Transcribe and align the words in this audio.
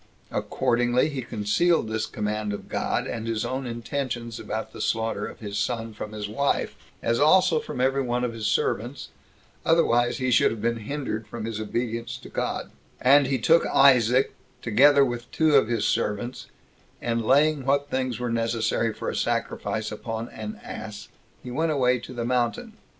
Accordingly 0.31 1.09
he 1.09 1.21
concealed 1.21 1.87
this 1.87 2.07
command 2.07 2.53
of 2.53 2.67
God, 2.67 3.05
and 3.05 3.27
his 3.27 3.45
own 3.45 3.67
intentions 3.67 4.39
about 4.39 4.73
the 4.73 4.81
slaughter 4.81 5.27
of 5.27 5.41
his 5.41 5.59
son, 5.59 5.93
from 5.93 6.11
his 6.11 6.27
wife, 6.27 6.75
as 7.03 7.19
also 7.19 7.59
from 7.59 7.79
every 7.79 8.01
one 8.01 8.23
of 8.23 8.33
his 8.33 8.47
servants, 8.47 9.09
otherwise 9.63 10.17
he 10.17 10.31
should 10.31 10.49
have 10.49 10.59
been 10.59 10.77
hindered 10.87 11.27
from 11.27 11.45
his 11.45 11.59
obedience 11.59 12.17
to 12.17 12.29
God; 12.29 12.71
and 12.99 13.27
he 13.27 13.37
took 13.37 13.63
Isaac, 13.67 14.33
together 14.63 15.05
with 15.05 15.29
two 15.31 15.53
of 15.55 15.67
his 15.67 15.85
servants, 15.85 16.47
and 16.99 17.23
laying 17.23 17.63
what 17.63 17.91
things 17.91 18.19
were 18.19 18.31
necessary 18.31 18.91
for 18.91 19.07
a 19.07 19.15
sacrifice 19.15 19.91
upon 19.91 20.29
an 20.29 20.59
ass, 20.63 21.09
he 21.43 21.51
went 21.51 21.71
away 21.71 21.99
to 21.99 22.11
the 22.11 22.25
mountain. 22.25 22.73